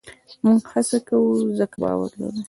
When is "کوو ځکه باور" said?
1.07-2.09